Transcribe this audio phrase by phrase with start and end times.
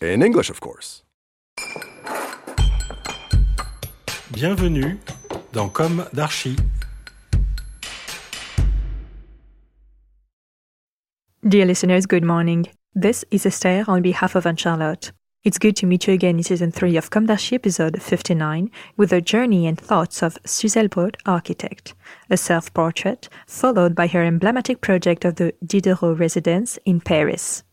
[0.00, 1.02] In English, of course.
[4.30, 4.96] Bienvenue
[5.52, 6.56] dans Com d'Archi.
[11.42, 12.66] Dear listeners, good morning.
[12.94, 15.10] This is Esther on behalf of Anne-Charlotte.
[15.42, 19.10] It's good to meet you again in season 3 of Com d'Archi episode 59 with
[19.10, 21.94] the journey and thoughts of Suzel Brout, architect,
[22.30, 27.64] a self-portrait followed by her emblematic project of the Diderot residence in Paris.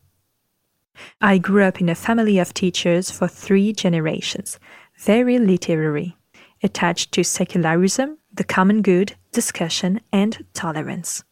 [1.20, 4.58] I grew up in a family of teachers for three generations,
[4.98, 6.16] very literary,
[6.62, 11.24] attached to secularism, the common good, discussion, and tolerance.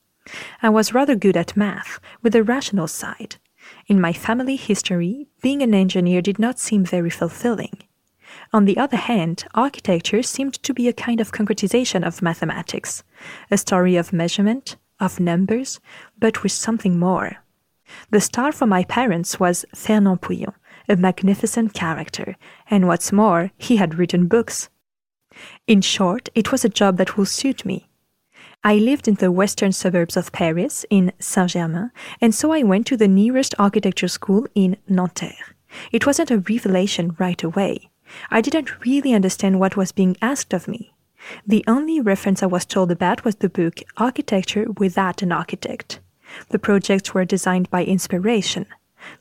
[0.62, 3.37] I was rather good at math, with a rational side.
[3.87, 7.83] In my family history, being an engineer did not seem very fulfilling.
[8.53, 13.03] On the other hand, architecture seemed to be a kind of concretization of mathematics,
[13.51, 15.81] a story of measurement, of numbers,
[16.19, 17.44] but with something more.
[18.11, 20.55] The star for my parents was Fernand Pouillon,
[20.89, 22.37] a magnificent character,
[22.70, 24.69] and what's more, he had written books.
[25.67, 27.88] In short, it was a job that will suit me.
[28.62, 31.91] I lived in the western suburbs of Paris, in Saint Germain,
[32.21, 35.55] and so I went to the nearest architecture school in Nanterre.
[35.93, 37.91] It wasn't a revelation right away.
[38.31, 40.94] I didn't really understand what was being asked of me.
[41.47, 46.00] The only reference I was told about was the book Architecture Without an Architect.
[46.50, 48.67] The projects were designed by inspiration.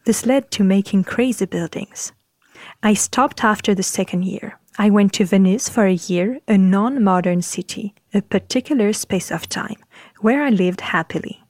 [0.05, 2.13] This led to making crazy buildings.
[2.81, 4.59] I stopped after the second year.
[4.77, 9.47] I went to Venice for a year, a non modern city, a particular space of
[9.47, 9.77] time,
[10.21, 11.43] where I lived happily.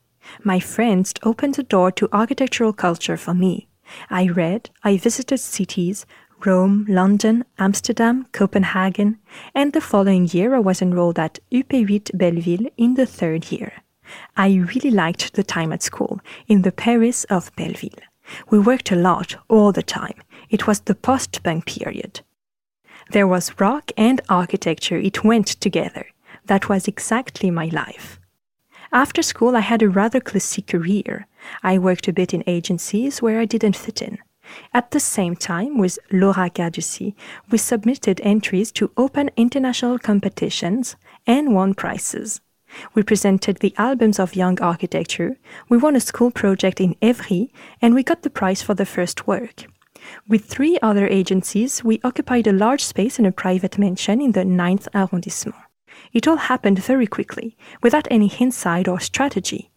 [0.44, 3.68] My friends opened the door to architectural culture for me.
[4.10, 6.06] I read, I visited cities,
[6.46, 9.20] Rome, London, Amsterdam, Copenhagen,
[9.56, 13.83] and the following year I was enrolled at UP8 Belleville in the third year.
[14.36, 18.04] I really liked the time at school, in the Paris of Belleville.
[18.50, 20.22] We worked a lot, all the time.
[20.50, 22.22] It was the post-punk period.
[23.12, 26.08] There was rock and architecture, it went together.
[26.46, 28.20] That was exactly my life.
[28.92, 31.28] After school, I had a rather classic career.
[31.64, 34.20] I worked a bit in agencies where I didn't fit in.
[34.74, 37.16] At the same time, with Laura Caduci,
[37.50, 42.42] we submitted entries to open international competitions and won prizes.
[42.94, 45.38] We presented the albums of young architecture,
[45.70, 47.52] we won a school project in Evry,
[47.82, 49.66] and we got the prize for the first work.
[50.28, 54.44] With three other agencies, we occupied a large space in a private mansion in the
[54.44, 55.56] 9th arrondissement.
[56.12, 59.72] It all happened very quickly, without any insight or strategy.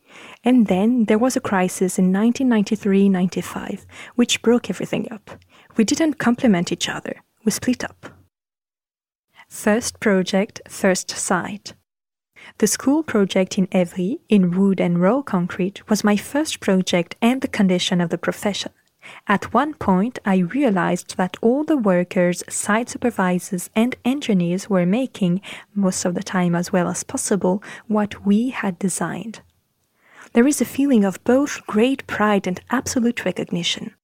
[0.44, 5.30] And then there was a crisis in 1993 95, which broke everything up.
[5.76, 8.06] We didn't complement each other, we split up.
[9.48, 11.74] First project, first site.
[12.58, 17.40] The school project in Evry, in wood and raw concrete, was my first project and
[17.40, 18.72] the condition of the profession.
[19.28, 25.42] At one point, I realized that all the workers, site supervisors, and engineers were making,
[25.74, 29.40] most of the time as well as possible, what we had designed.
[30.32, 33.94] There is a feeling of both great pride and absolute recognition.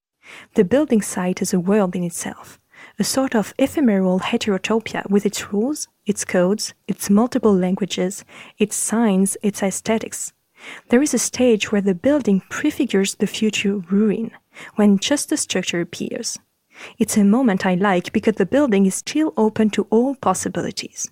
[0.54, 2.60] The building site is a world in itself,
[2.98, 8.24] a sort of ephemeral heterotopia with its rules, its codes, its multiple languages,
[8.58, 10.32] its signs, its aesthetics.
[10.90, 14.30] There is a stage where the building prefigures the future ruin,
[14.76, 16.38] when just the structure appears.
[16.98, 21.10] It's a moment I like because the building is still open to all possibilities.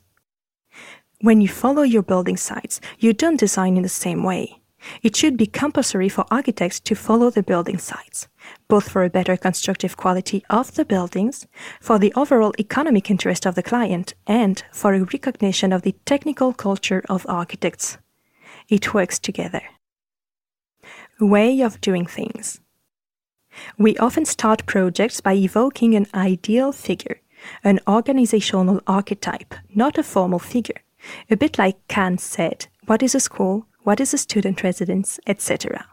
[1.20, 4.59] When you follow your building sites, you don't design in the same way.
[5.02, 8.28] It should be compulsory for architects to follow the building sites,
[8.68, 11.46] both for a better constructive quality of the buildings,
[11.80, 16.52] for the overall economic interest of the client, and for a recognition of the technical
[16.52, 17.98] culture of architects.
[18.68, 19.62] It works together.
[21.20, 22.60] Way of doing things.
[23.76, 27.20] We often start projects by evoking an ideal figure,
[27.64, 30.82] an organizational archetype, not a formal figure.
[31.30, 35.86] A bit like Kant said, what is a school, what is a student residence, etc.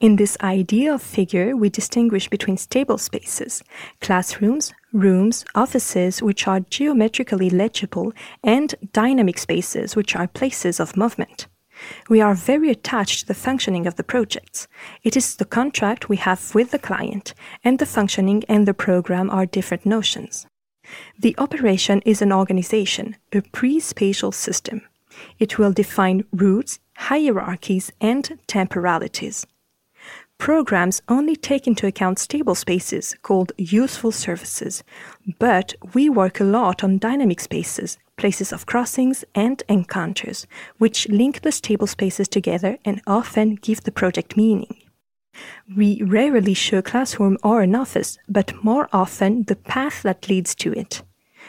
[0.00, 3.62] In this idea of figure, we distinguish between stable spaces,
[4.00, 8.12] classrooms, rooms, offices, which are geometrically legible,
[8.42, 11.46] and dynamic spaces, which are places of movement.
[12.08, 14.68] We are very attached to the functioning of the projects.
[15.02, 17.34] It is the contract we have with the client,
[17.64, 20.46] and the functioning and the program are different notions.
[21.18, 24.82] The operation is an organization, a pre spatial system.
[25.38, 26.78] It will define routes,
[27.08, 29.46] hierarchies, and temporalities.
[30.38, 34.82] Programs only take into account stable spaces called useful services,
[35.38, 40.46] but we work a lot on dynamic spaces, places of crossings, and encounters,
[40.78, 44.74] which link the stable spaces together and often give the project meaning.
[45.76, 50.54] We rarely show a classroom or an office, but more often the path that leads
[50.56, 51.02] to it.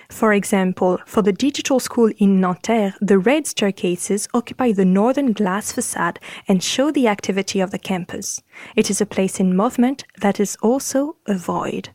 [0.09, 5.71] For example, for the digital school in Nanterre, the red staircases occupy the northern glass
[5.71, 8.41] facade and show the activity of the campus.
[8.75, 11.89] It is a place in movement that is also a void.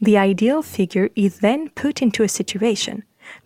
[0.00, 3.04] The ideal figure is then put into a situation.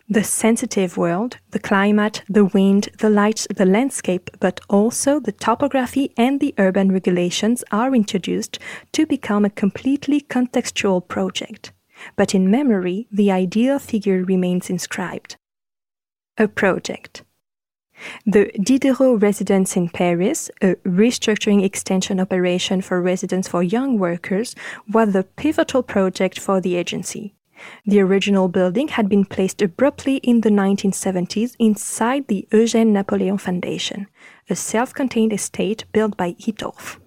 [0.08, 6.12] The sensitive world, the climate, the wind, the light, the landscape, but also the topography
[6.16, 8.58] and the urban regulations are introduced
[8.92, 11.73] to become a completely contextual project
[12.16, 15.36] but in memory, the ideal figure remains inscribed.
[16.38, 17.22] A project.
[18.26, 24.56] The Diderot residence in Paris, a restructuring extension operation for residents for young workers,
[24.92, 27.34] was the pivotal project for the agency.
[27.86, 34.08] The original building had been placed abruptly in the 1970s inside the Eugène Napoleon Foundation,
[34.50, 36.98] a self-contained estate built by Hittorff.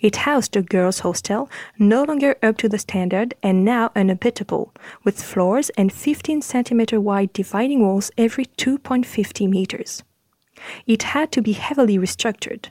[0.00, 4.72] It housed a girls' hostel, no longer up to the standard and now unhabitable,
[5.04, 10.02] with floors and 15 centimeter wide dividing walls every 2.50 meters.
[10.86, 12.66] It had to be heavily restructured.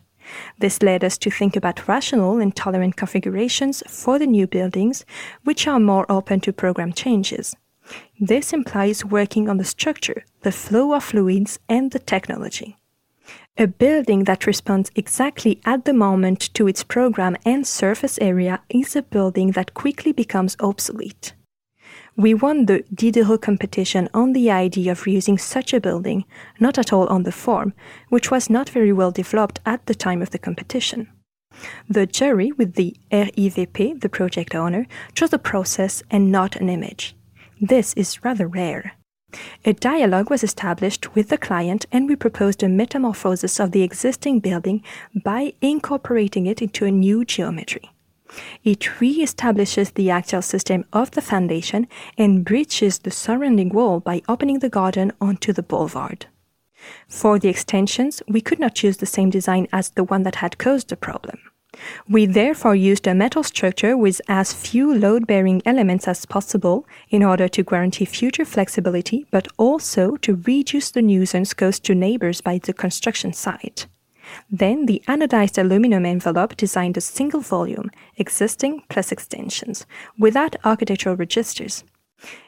[0.60, 5.06] This led us to think about rational and tolerant configurations for the new buildings,
[5.44, 7.56] which are more open to program changes.
[8.20, 12.79] This implies working on the structure, the flow of fluids, and the technology.
[13.62, 18.96] A building that responds exactly at the moment to its program and surface area is
[18.96, 21.34] a building that quickly becomes obsolete.
[22.16, 26.24] We won the Diderot competition on the idea of reusing such a building,
[26.58, 27.74] not at all on the form,
[28.08, 31.10] which was not very well developed at the time of the competition.
[31.90, 37.14] The jury, with the RIVP, the project owner, chose a process and not an image.
[37.60, 38.94] This is rather rare.
[39.66, 44.40] A dialogue was established with the client and we proposed a metamorphosis of the existing
[44.40, 44.84] building
[45.24, 47.92] by incorporating it into a new geometry.
[48.64, 51.88] It re-establishes the axial system of the foundation
[52.18, 56.28] and breaches the surrounding wall by opening the garden onto the boulevard.
[57.08, 60.58] For the extensions, we could not choose the same design as the one that had
[60.58, 61.40] caused the problem.
[62.08, 67.48] We therefore used a metal structure with as few load-bearing elements as possible in order
[67.48, 72.74] to guarantee future flexibility, but also to reduce the nuisance caused to neighbors by the
[72.74, 73.88] construction site.
[74.50, 79.86] Then the anodized aluminum envelope designed a single volume, existing plus extensions,
[80.18, 81.84] without architectural registers.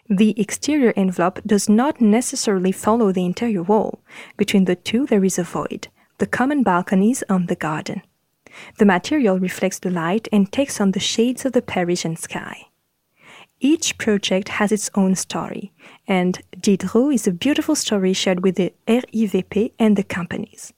[0.10, 4.00] The exterior envelope does not necessarily follow the interior wall.
[4.38, 8.02] Between the two there is a void, the common balconies on the garden.
[8.78, 12.68] The material reflects the light and takes on the shades of the Parisian sky.
[13.60, 15.72] Each project has its own story,
[16.08, 20.74] and Diderot is a beautiful story shared with the RIVP and the companies.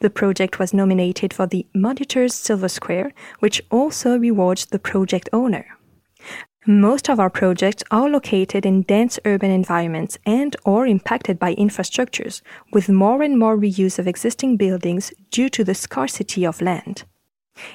[0.00, 5.66] The project was nominated for the Monitor's Silver Square, which also rewards the project owner.
[6.66, 12.40] Most of our projects are located in dense urban environments and or impacted by infrastructures,
[12.72, 17.04] with more and more reuse of existing buildings due to the scarcity of land.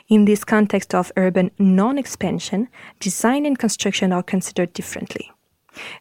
[0.07, 2.69] In this context of urban non-expansion,
[2.99, 5.31] design and construction are considered differently.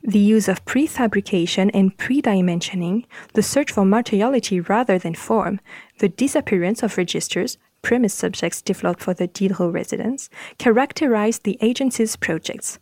[0.02, 3.04] The use of prefabrication and pre-dimensioning,
[3.34, 5.60] the search for materiality rather than form,
[5.98, 12.78] the disappearance of registers, premise subjects developed for the Diderot residence, characterize the agency's projects.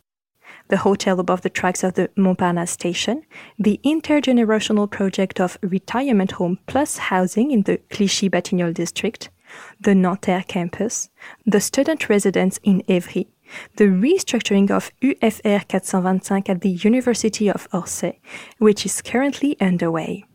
[0.69, 3.23] The hotel above the tracks of the Montparnasse station,
[3.59, 9.29] the intergenerational project of retirement home plus housing in the Clichy-Batignolles district,
[9.79, 11.09] the Nanterre campus,
[11.45, 13.27] the student residence in Évry,
[13.75, 18.19] the restructuring of UFR 425 at the University of Orsay,
[18.57, 20.25] which is currently underway.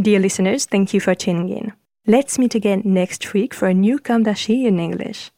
[0.00, 1.72] Dear listeners, thank you for tuning in.
[2.06, 5.30] Let's meet again next week for a new Com d'Archi in English.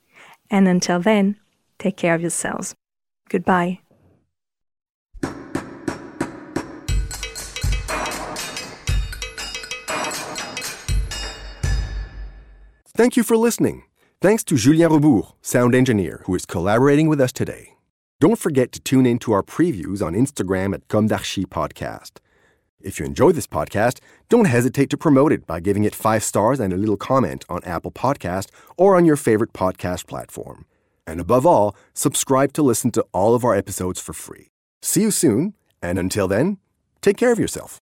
[0.50, 1.37] And until then,
[1.78, 2.75] take care of yourselves.
[3.28, 3.80] Goodbye.
[13.00, 13.85] Thank you for listening.
[14.21, 17.78] Thanks to Julien Rebours, sound engineer, who is collaborating with us today.
[18.21, 22.19] Don't forget to tune in to our previews on Instagram at Com d'Archi Podcast.
[22.78, 26.61] If you enjoy this podcast, don't hesitate to promote it by giving it five stars
[26.61, 30.66] and a little comment on Apple Podcast or on your favorite podcast platform.
[31.07, 34.49] And above all, subscribe to listen to all of our episodes for free.
[34.83, 36.59] See you soon, and until then,
[37.00, 37.80] take care of yourself.